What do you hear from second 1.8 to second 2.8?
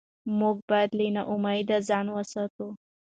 ځان وساتو